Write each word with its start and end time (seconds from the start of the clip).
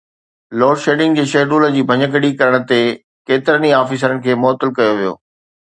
load shedding 0.61 1.19
جي 1.19 1.25
schedule 1.33 1.65
جي 1.75 1.83
ڀڃڪڙي 1.91 2.31
ڪرڻ 2.41 2.65
تي 2.71 2.81
ڪيترن 3.27 3.63
ئي 3.69 3.77
آفيسرن 3.83 4.17
کي 4.25 4.31
معطل 4.43 4.77
ڪيو 4.81 4.91
ويو 4.97 5.13